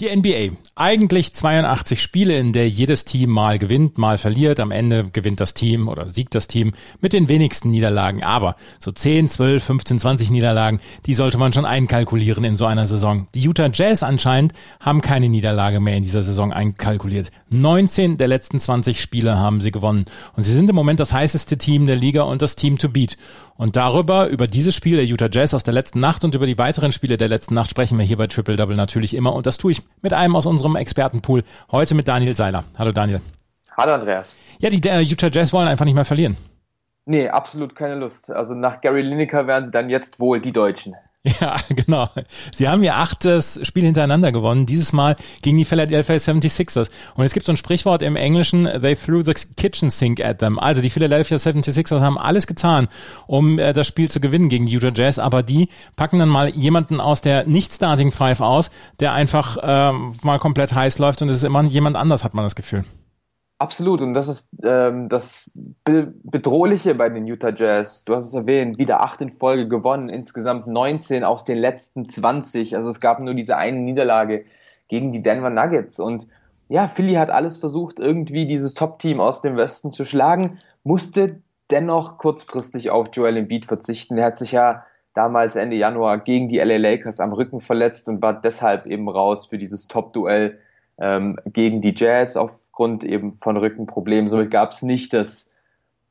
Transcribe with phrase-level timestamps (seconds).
[0.00, 0.54] Die NBA.
[0.76, 4.60] Eigentlich 82 Spiele, in der jedes Team mal gewinnt, mal verliert.
[4.60, 8.22] Am Ende gewinnt das Team oder siegt das Team mit den wenigsten Niederlagen.
[8.22, 12.86] Aber so 10, 12, 15, 20 Niederlagen, die sollte man schon einkalkulieren in so einer
[12.86, 13.26] Saison.
[13.34, 17.32] Die Utah Jazz anscheinend haben keine Niederlage mehr in dieser Saison einkalkuliert.
[17.50, 20.04] 19 der letzten 20 Spiele haben sie gewonnen.
[20.36, 23.16] Und sie sind im Moment das heißeste Team der Liga und das Team to beat.
[23.58, 26.58] Und darüber, über dieses Spiel der Utah Jazz aus der letzten Nacht und über die
[26.58, 29.34] weiteren Spiele der letzten Nacht sprechen wir hier bei Triple Double natürlich immer.
[29.34, 31.42] Und das tue ich mit einem aus unserem Expertenpool.
[31.72, 32.62] Heute mit Daniel Seiler.
[32.78, 33.20] Hallo Daniel.
[33.76, 34.36] Hallo Andreas.
[34.60, 36.36] Ja, die äh, Utah Jazz wollen einfach nicht mehr verlieren.
[37.04, 38.30] Nee, absolut keine Lust.
[38.30, 40.94] Also nach Gary Lineker wären sie dann jetzt wohl die Deutschen.
[41.40, 42.08] Ja, genau.
[42.52, 46.90] Sie haben ihr achtes Spiel hintereinander gewonnen, dieses Mal gegen die Philadelphia 76ers.
[47.14, 50.58] Und es gibt so ein Sprichwort im Englischen, they threw the kitchen sink at them.
[50.58, 52.88] Also die Philadelphia 76ers haben alles getan,
[53.26, 57.00] um äh, das Spiel zu gewinnen gegen Utah Jazz, aber die packen dann mal jemanden
[57.00, 61.44] aus der Nicht-Starting Five aus, der einfach äh, mal komplett heiß läuft und es ist
[61.44, 62.84] immer jemand anders, hat man das Gefühl.
[63.60, 65.50] Absolut, und das ist ähm, das
[65.82, 68.04] Be Bedrohliche bei den Utah Jazz.
[68.04, 72.76] Du hast es erwähnt, wieder acht in Folge gewonnen, insgesamt 19 aus den letzten 20.
[72.76, 74.44] Also es gab nur diese eine Niederlage
[74.86, 75.98] gegen die Denver Nuggets.
[75.98, 76.28] Und
[76.68, 82.18] ja, Philly hat alles versucht, irgendwie dieses Top-Team aus dem Westen zu schlagen, musste dennoch
[82.18, 84.18] kurzfristig auf Joel Embiid verzichten.
[84.18, 84.84] Er hat sich ja
[85.14, 89.46] damals Ende Januar gegen die LA Lakers am Rücken verletzt und war deshalb eben raus
[89.46, 90.56] für dieses Top-Duell
[91.00, 94.28] ähm, gegen die Jazz auf aufgrund eben von Rückenproblemen.
[94.28, 95.50] Somit gab es nicht das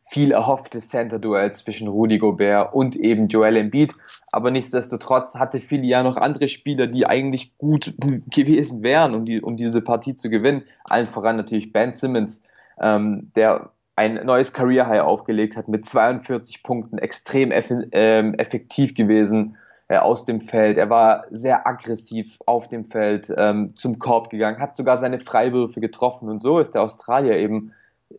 [0.01, 3.93] viel erhoffte Center-Duell zwischen Rudy Gobert und eben Joel Embiid.
[4.33, 7.93] Aber nichtsdestotrotz hatte Philly ja noch andere Spieler, die eigentlich gut
[8.29, 10.63] gewesen wären, um, die, um diese Partie zu gewinnen.
[10.83, 12.43] Allen voran natürlich Ben Simmons,
[12.81, 18.93] ähm, der ein neues Career High aufgelegt hat mit 42 Punkten, extrem eff ähm, effektiv
[18.93, 19.55] gewesen
[19.89, 20.77] äh, aus dem Feld.
[20.77, 25.79] Er war sehr aggressiv auf dem Feld ähm, zum Korb gegangen, hat sogar seine Freiwürfe
[25.79, 27.73] getroffen und so ist der Australier eben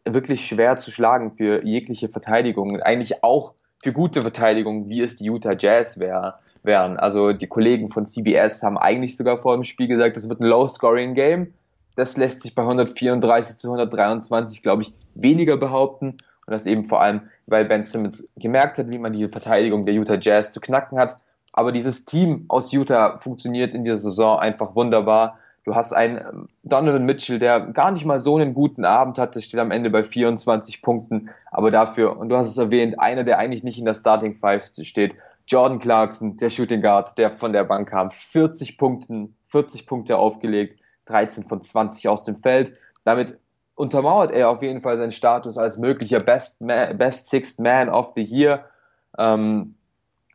[0.05, 2.81] wirklich schwer zu schlagen für jegliche Verteidigung.
[2.81, 6.99] Eigentlich auch für gute Verteidigung, wie es die Utah Jazz wär, wären.
[6.99, 10.47] Also die Kollegen von CBS haben eigentlich sogar vor dem Spiel gesagt, es wird ein
[10.47, 11.55] Low-Scoring-Game.
[11.97, 16.17] Das lässt sich bei 134 zu 123, glaube ich, weniger behaupten.
[16.47, 19.95] Und das eben vor allem, weil Ben Simmons gemerkt hat, wie man die Verteidigung der
[19.95, 21.17] Utah Jazz zu knacken hat
[21.59, 25.41] aber dieses Team aus Utah funktioniert in dieser Saison einfach wunderbar.
[25.65, 29.43] Du hast einen ähm, Donovan Mitchell, der gar nicht mal so einen guten Abend hatte,
[29.43, 33.39] steht am Ende bei 24 Punkten, aber dafür, und du hast es erwähnt, einer, der
[33.39, 35.17] eigentlich nicht in der Starting Five steht,
[35.49, 40.81] Jordan Clarkson, der Shooting Guard, der von der Bank kam, 40 Punkten, 40 Punkte aufgelegt,
[41.07, 42.75] 13 von 20 aus dem Feld.
[43.03, 43.37] Damit
[43.75, 48.13] untermauert er auf jeden Fall seinen Status als möglicher Best, Man, Best Sixth Man of
[48.15, 48.67] the Year.
[49.19, 49.75] Ähm,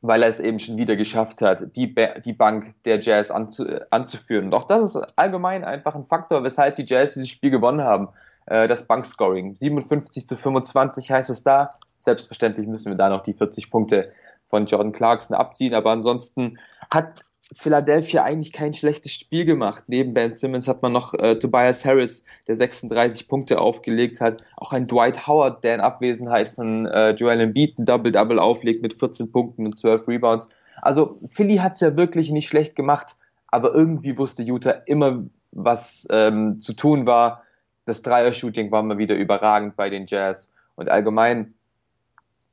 [0.03, 3.65] weil er es eben schon wieder geschafft hat, die, ba die Bank der Jazz anzu
[3.89, 4.47] anzuführen.
[4.47, 8.09] Und auch das ist allgemein einfach ein Faktor, weshalb die Jazz dieses Spiel gewonnen haben.
[8.45, 9.55] Äh, das Bankscoring.
[9.55, 11.75] 57 zu 25 heißt es da.
[12.01, 14.11] Selbstverständlich müssen wir da noch die 40 Punkte
[14.47, 16.59] von Jordan Clarkson abziehen, aber ansonsten
[16.93, 19.83] hat Philadelphia eigentlich kein schlechtes Spiel gemacht.
[19.87, 24.43] Neben Ben Simmons hat man noch äh, Tobias Harris, der 36 Punkte aufgelegt hat.
[24.55, 28.93] Auch ein Dwight Howard, der in Abwesenheit von äh, Joel Embiid ein Double-Double auflegt mit
[28.93, 30.47] 14 Punkten und 12 Rebounds.
[30.81, 33.15] Also Philly hat es ja wirklich nicht schlecht gemacht,
[33.47, 37.43] aber irgendwie wusste Utah immer, was ähm, zu tun war.
[37.85, 41.53] Das Dreier-Shooting war mal wieder überragend bei den Jazz und allgemein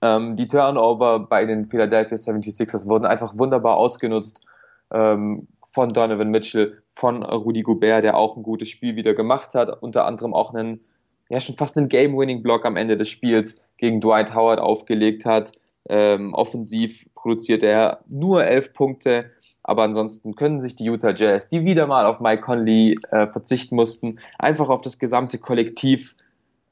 [0.03, 4.41] ähm, die Turnover bei den Philadelphia 76ers wurden einfach wunderbar ausgenutzt
[4.93, 9.83] ähm, von Donovan Mitchell, von Rudy Gobert, der auch ein gutes Spiel wieder gemacht hat,
[9.83, 10.81] unter anderem auch einen,
[11.29, 15.53] ja, schon fast einen Game-Winning-Block am Ende des Spiels gegen Dwight Howard aufgelegt hat.
[15.89, 19.31] Ähm, offensiv produziert er nur elf Punkte,
[19.63, 23.77] aber ansonsten können sich die Utah Jazz, die wieder mal auf Mike Conley äh, verzichten
[23.77, 26.15] mussten, einfach auf das gesamte Kollektiv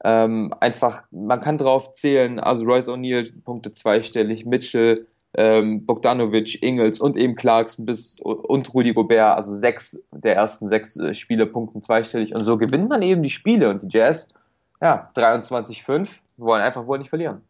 [0.03, 6.99] ähm, einfach, man kann drauf zählen, also Royce O'Neill Punkte zweistellig, Mitchell ähm, Bogdanovic, Ingels
[6.99, 11.81] und eben Clarkson bis und Rudi Gobert, also sechs der ersten sechs äh, Spiele punkten
[11.81, 12.33] zweistellig.
[12.33, 13.69] Und so gewinnt man eben die Spiele.
[13.69, 14.33] Und die Jazz,
[14.81, 17.41] ja, 23-5, wollen einfach wohl nicht verlieren.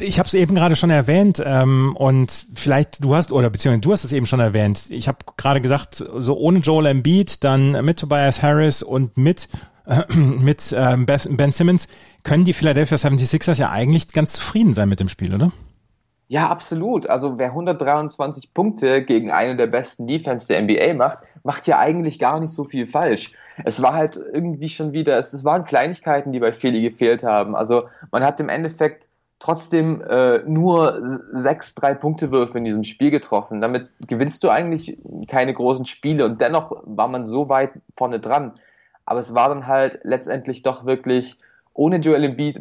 [0.00, 3.92] Ich habe es eben gerade schon erwähnt ähm, und vielleicht du hast oder beziehungsweise du
[3.92, 4.90] hast es eben schon erwähnt.
[4.90, 9.48] Ich habe gerade gesagt, so ohne Joel Embiid, dann mit Tobias Harris und mit
[9.86, 11.88] äh, mit ähm, Ben Simmons
[12.24, 15.50] können die Philadelphia 76ers ja eigentlich ganz zufrieden sein mit dem Spiel, oder?
[16.28, 17.06] Ja, absolut.
[17.08, 22.18] Also wer 123 Punkte gegen eine der besten Defense der NBA macht, macht ja eigentlich
[22.18, 23.32] gar nicht so viel falsch.
[23.64, 27.54] Es war halt irgendwie schon wieder, es, es waren Kleinigkeiten, die bei Philly gefehlt haben.
[27.54, 29.08] Also man hat im Endeffekt
[29.38, 31.00] trotzdem äh, nur
[31.32, 33.60] sechs Drei-Punkte-Würfe in diesem Spiel getroffen.
[33.60, 34.98] Damit gewinnst du eigentlich
[35.28, 38.54] keine großen Spiele und dennoch war man so weit vorne dran.
[39.04, 41.38] Aber es war dann halt letztendlich doch wirklich
[41.76, 42.58] ohne Joel Embiid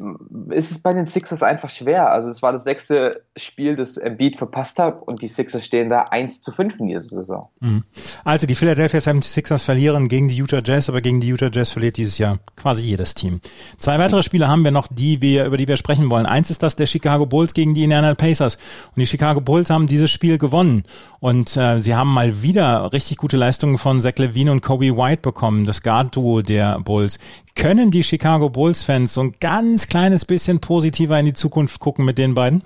[0.50, 2.12] ist es bei den Sixers einfach schwer.
[2.12, 6.04] Also es war das sechste Spiel, das Embiid verpasst hat und die Sixers stehen da
[6.04, 7.48] 1 zu 5 in dieser Saison.
[7.62, 7.84] Mhm.
[8.26, 11.98] Also die Philadelphia 76ers verlieren gegen die Utah Jazz, aber gegen die Utah Jazz verliert
[11.98, 13.40] dieses Jahr quasi jedes Team.
[13.78, 16.26] Zwei weitere Spiele haben wir noch, die wir, über die wir sprechen wollen.
[16.26, 18.56] Eins ist das der Chicago Bulls gegen die Indiana Pacers.
[18.56, 20.84] Und die Chicago Bulls haben dieses Spiel gewonnen.
[21.22, 25.22] Und äh, sie haben mal wieder richtig gute Leistungen von Zach Levine und Kobe White
[25.22, 27.18] bekommen, das Guard-Duo der Bulls.
[27.56, 32.18] Können die Chicago Bulls-Fans so ein ganz kleines bisschen positiver in die Zukunft gucken mit
[32.18, 32.64] den beiden?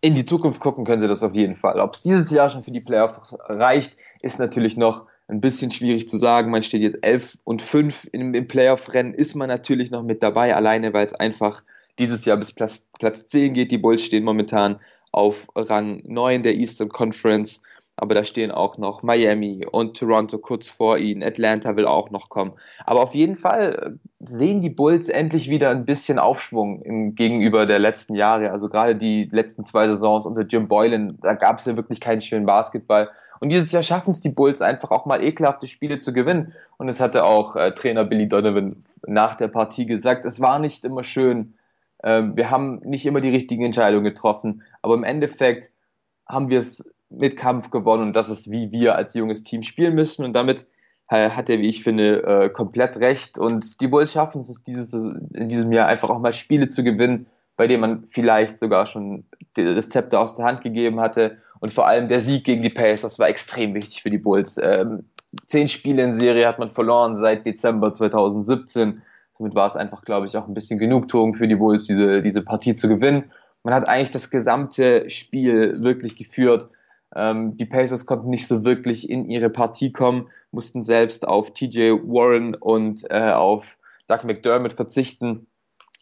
[0.00, 1.80] In die Zukunft gucken können sie das auf jeden Fall.
[1.80, 6.08] Ob es dieses Jahr schon für die Playoffs reicht, ist natürlich noch ein bisschen schwierig
[6.08, 6.50] zu sagen.
[6.50, 10.54] Man steht jetzt 11 und 5 im, im Playoff-Rennen, ist man natürlich noch mit dabei,
[10.54, 11.64] alleine weil es einfach
[11.98, 13.72] dieses Jahr bis Platz, Platz 10 geht.
[13.72, 14.78] Die Bulls stehen momentan
[15.10, 17.60] auf Rang 9 der Eastern Conference
[17.96, 21.22] aber da stehen auch noch Miami und Toronto kurz vor ihnen.
[21.22, 22.52] Atlanta will auch noch kommen.
[22.84, 27.78] Aber auf jeden Fall sehen die Bulls endlich wieder ein bisschen Aufschwung im, gegenüber der
[27.78, 28.50] letzten Jahre.
[28.50, 32.20] Also gerade die letzten zwei Saisons unter Jim Boylan, da gab es ja wirklich keinen
[32.20, 33.08] schönen Basketball.
[33.40, 36.52] Und dieses Jahr schaffen es die Bulls einfach auch mal ekelhafte Spiele zu gewinnen.
[36.76, 40.84] Und es hatte auch äh, Trainer Billy Donovan nach der Partie gesagt, es war nicht
[40.84, 41.54] immer schön.
[42.02, 44.62] Ähm, wir haben nicht immer die richtigen Entscheidungen getroffen.
[44.82, 45.70] Aber im Endeffekt
[46.26, 49.94] haben wir es mit Kampf gewonnen und das ist, wie wir als junges Team spielen
[49.94, 50.66] müssen und damit
[51.08, 54.92] äh, hat er, wie ich finde, äh, komplett recht und die Bulls schaffen es dieses,
[54.92, 57.26] in diesem Jahr einfach auch mal Spiele zu gewinnen,
[57.56, 59.24] bei denen man vielleicht sogar schon
[59.54, 63.18] das Zepter aus der Hand gegeben hatte und vor allem der Sieg gegen die Pacers
[63.18, 64.58] war extrem wichtig für die Bulls.
[64.62, 65.04] Ähm,
[65.46, 69.02] zehn Spiele in Serie hat man verloren seit Dezember 2017.
[69.36, 72.42] Somit war es einfach, glaube ich, auch ein bisschen Genugtuung für die Bulls, diese, diese
[72.42, 73.24] Partie zu gewinnen.
[73.62, 76.68] Man hat eigentlich das gesamte Spiel wirklich geführt
[77.16, 81.92] ähm, die Pacers konnten nicht so wirklich in ihre Partie kommen, mussten selbst auf TJ
[82.04, 85.46] Warren und äh, auf Doug McDermott verzichten.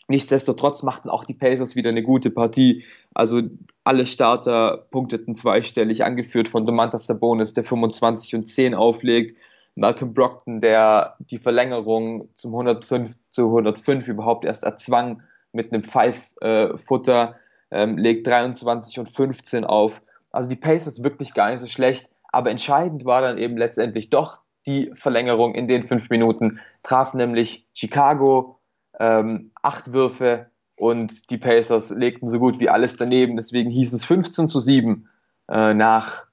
[0.09, 2.85] Nichtsdestotrotz machten auch die Pacers wieder eine gute Partie.
[3.15, 3.41] Also
[3.85, 9.39] alle Starter punkteten zweistellig, angeführt von Domantas Sabonis, der 25 und 10 auflegt.
[9.77, 15.23] Malcolm Brockton, der die Verlängerung zum 105 zu 105 überhaupt erst erzwang
[15.53, 17.37] mit einem Five-Footer,
[17.71, 20.01] ähm, legt 23 und 15 auf.
[20.35, 24.11] Also die Pace ist wirklich gar nicht so schlecht, aber entscheidend war dann eben letztendlich
[24.11, 28.59] doch die Verlängerung in den fünf Minuten, traf nämlich Chicago
[28.99, 33.37] ähm, acht Würfe und die Pacers legten so gut wie alles daneben.
[33.37, 35.09] Deswegen hieß es 15 zu 7
[35.49, 36.27] äh, nach,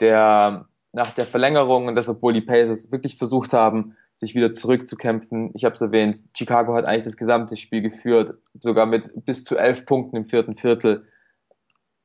[0.00, 5.50] der, nach der Verlängerung und das, obwohl die Pacers wirklich versucht haben, sich wieder zurückzukämpfen.
[5.54, 9.56] Ich habe es erwähnt, Chicago hat eigentlich das gesamte Spiel geführt, sogar mit bis zu
[9.56, 11.06] elf Punkten im vierten Viertel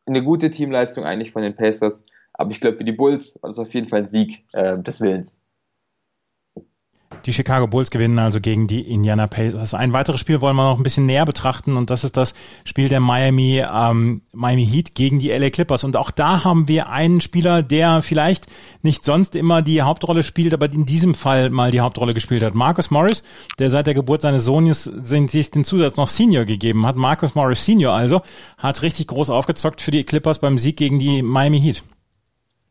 [0.10, 2.06] eine gute Teamleistung eigentlich von den Pacers.
[2.34, 5.02] Aber ich glaube, für die Bulls war das auf jeden Fall ein Sieg äh, des
[5.02, 5.42] Willens.
[7.26, 9.74] Die Chicago Bulls gewinnen also gegen die Indiana Pacers.
[9.74, 12.34] Ein weiteres Spiel wollen wir noch ein bisschen näher betrachten und das ist das
[12.64, 15.84] Spiel der Miami, ähm, Miami Heat gegen die LA Clippers.
[15.84, 18.46] Und auch da haben wir einen Spieler, der vielleicht
[18.82, 22.56] nicht sonst immer die Hauptrolle spielt, aber in diesem Fall mal die Hauptrolle gespielt hat.
[22.56, 23.24] Marcus Morris,
[23.60, 26.96] der seit der Geburt seines Sohnes sich den Zusatz noch Senior gegeben hat.
[26.96, 28.22] Marcus Morris Senior also
[28.58, 31.84] hat richtig groß aufgezockt für die Clippers beim Sieg gegen die Miami Heat.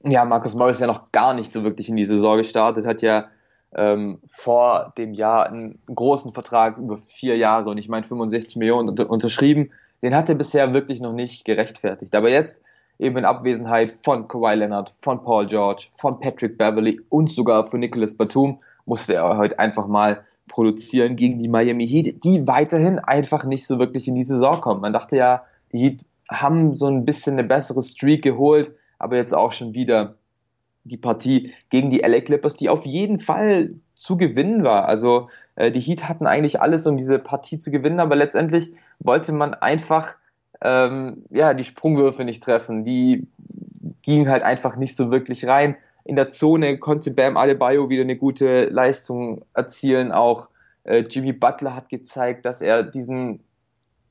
[0.04, 3.26] Ja, Marcus Morris ja noch gar nicht so wirklich in die Saison gestartet, hat ja
[3.74, 8.88] ähm, vor dem Jahr einen großen Vertrag über vier Jahre und ich meine 65 Millionen
[8.88, 9.70] unter, unterschrieben.
[10.02, 12.14] Den hat er bisher wirklich noch nicht gerechtfertigt.
[12.14, 12.62] Aber jetzt
[12.98, 17.80] eben in Abwesenheit von Kawhi Leonard, von Paul George, von Patrick Beverly und sogar von
[17.80, 23.44] Nicholas Batum musste er heute einfach mal produzieren gegen die Miami Heat, die weiterhin einfach
[23.44, 24.80] nicht so wirklich in die Saison kommen.
[24.80, 29.34] Man dachte ja, die Heat haben so ein bisschen eine bessere Streak geholt, aber jetzt
[29.34, 30.14] auch schon wieder
[30.88, 34.86] die Partie gegen die LA Clippers, die auf jeden Fall zu gewinnen war.
[34.86, 39.32] Also äh, die Heat hatten eigentlich alles, um diese Partie zu gewinnen, aber letztendlich wollte
[39.32, 40.16] man einfach
[40.60, 42.84] ähm, ja, die Sprungwürfe nicht treffen.
[42.84, 43.28] Die
[44.02, 45.76] gingen halt einfach nicht so wirklich rein.
[46.04, 50.10] In der Zone konnte Bam Adebayo wieder eine gute Leistung erzielen.
[50.10, 50.48] Auch
[50.84, 53.40] äh, Jimmy Butler hat gezeigt, dass er diesen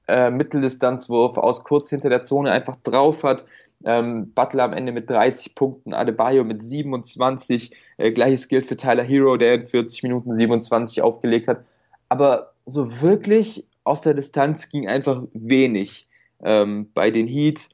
[0.07, 3.45] äh, Mitteldistanzwurf aus kurz hinter der Zone einfach drauf hat.
[3.83, 7.75] Ähm, Butler am Ende mit 30 Punkten, Adebayo mit 27.
[7.97, 11.63] Äh, Gleiches gilt für Tyler Hero, der in 40 Minuten 27 aufgelegt hat.
[12.09, 16.07] Aber so wirklich aus der Distanz ging einfach wenig
[16.43, 17.69] ähm, bei den Heat.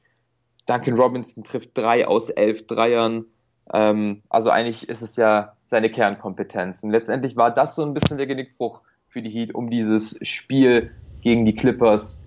[0.66, 3.26] Duncan Robinson trifft drei aus elf Dreiern.
[3.72, 6.82] Ähm, also eigentlich ist es ja seine Kernkompetenz.
[6.82, 10.90] Und letztendlich war das so ein bisschen der Genickbruch für die Heat, um dieses Spiel
[11.22, 12.23] gegen die Clippers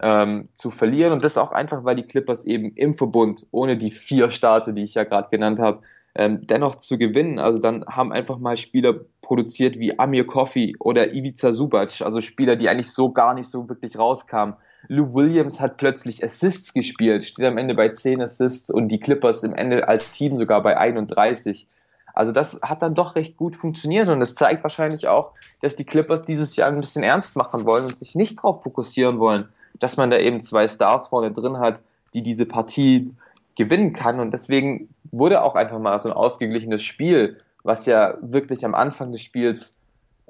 [0.00, 1.12] ähm, zu verlieren.
[1.12, 4.82] Und das auch einfach, weil die Clippers eben im Verbund, ohne die vier Starte, die
[4.82, 5.80] ich ja gerade genannt habe,
[6.14, 7.38] ähm, dennoch zu gewinnen.
[7.38, 12.56] Also dann haben einfach mal Spieler produziert wie Amir Coffey oder Ivica Subac, also Spieler,
[12.56, 14.56] die eigentlich so gar nicht so wirklich rauskamen.
[14.88, 19.42] Lou Williams hat plötzlich Assists gespielt, steht am Ende bei 10 Assists und die Clippers
[19.42, 21.68] im Ende als Team sogar bei 31.
[22.14, 25.84] Also das hat dann doch recht gut funktioniert und das zeigt wahrscheinlich auch, dass die
[25.84, 29.48] Clippers dieses Jahr ein bisschen ernst machen wollen und sich nicht darauf fokussieren wollen,
[29.80, 31.82] dass man da eben zwei Stars vorne drin hat,
[32.14, 33.14] die diese Partie
[33.56, 34.20] gewinnen kann.
[34.20, 39.12] Und deswegen wurde auch einfach mal so ein ausgeglichenes Spiel, was ja wirklich am Anfang
[39.12, 39.80] des Spiels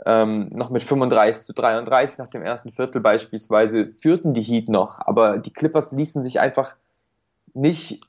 [0.07, 4.99] ähm, noch mit 35 zu 33 nach dem ersten Viertel beispielsweise führten die Heat noch,
[5.01, 6.75] aber die Clippers ließen sich einfach
[7.55, 8.03] nicht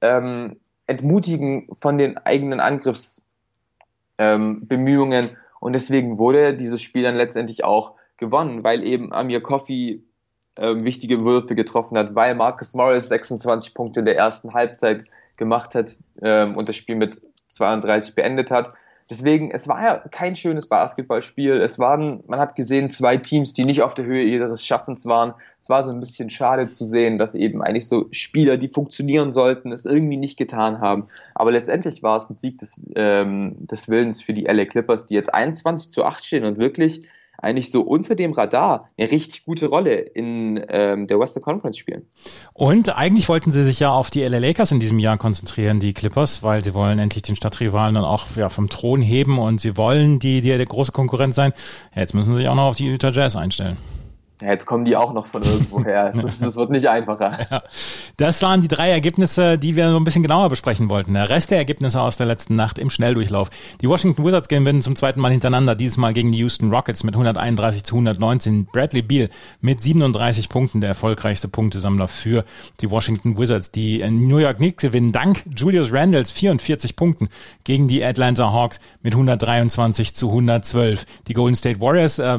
[0.00, 7.94] ähm, entmutigen von den eigenen Angriffsbemühungen ähm, und deswegen wurde dieses Spiel dann letztendlich auch
[8.16, 10.02] gewonnen, weil eben Amir Coffey
[10.56, 15.04] ähm, wichtige Würfe getroffen hat, weil Marcus Morris 26 Punkte in der ersten Halbzeit
[15.36, 18.72] gemacht hat ähm, und das Spiel mit 32 beendet hat.
[19.10, 21.60] Deswegen, es war ja kein schönes Basketballspiel.
[21.60, 25.34] Es waren, man hat gesehen, zwei Teams, die nicht auf der Höhe ihres Schaffens waren.
[25.60, 29.32] Es war so ein bisschen schade zu sehen, dass eben eigentlich so Spieler, die funktionieren
[29.32, 31.08] sollten, es irgendwie nicht getan haben.
[31.34, 35.14] Aber letztendlich war es ein Sieg des, ähm, des Willens für die LA Clippers, die
[35.14, 37.06] jetzt 21 zu 8 stehen und wirklich
[37.42, 42.06] eigentlich so unter dem Radar eine richtig gute Rolle in ähm, der Western Conference spielen.
[42.54, 45.92] Und eigentlich wollten sie sich ja auf die LA Lakers in diesem Jahr konzentrieren, die
[45.92, 49.76] Clippers, weil sie wollen endlich den Stadtrivalen dann auch ja, vom Thron heben und sie
[49.76, 51.52] wollen die, die der große Konkurrent sein.
[51.94, 53.76] Jetzt müssen sie sich auch noch auf die Utah Jazz einstellen.
[54.42, 56.12] Ja, jetzt kommen die auch noch von irgendwoher.
[56.22, 57.38] Es, wird nicht einfacher.
[57.48, 57.62] Ja.
[58.22, 61.14] Das waren die drei Ergebnisse, die wir so ein bisschen genauer besprechen wollten.
[61.14, 63.50] Der Rest der Ergebnisse aus der letzten Nacht im Schnelldurchlauf.
[63.80, 67.16] Die Washington Wizards gewinnen zum zweiten Mal hintereinander, dieses Mal gegen die Houston Rockets mit
[67.16, 68.66] 131 zu 119.
[68.66, 69.28] Bradley Beal
[69.60, 72.44] mit 37 Punkten, der erfolgreichste Punktesammler für
[72.80, 73.72] die Washington Wizards.
[73.72, 77.28] Die New York Knicks gewinnen dank Julius Randles 44 Punkten
[77.64, 81.06] gegen die Atlanta Hawks mit 123 zu 112.
[81.26, 82.38] Die Golden State Warriors äh,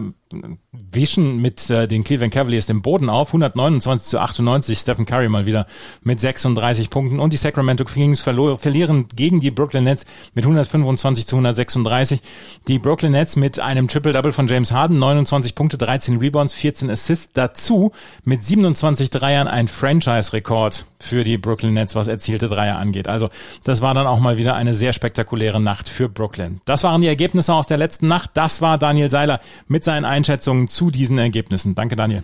[0.71, 3.29] wischen mit äh, den Cleveland Cavaliers den Boden auf.
[3.29, 4.79] 129 zu 98.
[4.79, 5.67] Stephen Curry mal wieder
[6.03, 7.19] mit 36 Punkten.
[7.19, 12.21] Und die Sacramento Kings verlieren gegen die Brooklyn Nets mit 125 zu 136.
[12.67, 14.99] Die Brooklyn Nets mit einem Triple-Double von James Harden.
[14.99, 17.31] 29 Punkte, 13 Rebounds, 14 Assists.
[17.33, 17.91] Dazu
[18.23, 23.07] mit 27 Dreiern ein Franchise-Rekord für die Brooklyn Nets, was erzielte Dreier angeht.
[23.07, 23.29] Also
[23.63, 26.61] das war dann auch mal wieder eine sehr spektakuläre Nacht für Brooklyn.
[26.65, 28.31] Das waren die Ergebnisse aus der letzten Nacht.
[28.33, 31.75] Das war Daniel Seiler mit seinen Einschätzungen zu diesen Ergebnissen.
[31.75, 32.23] Danke, Daniel.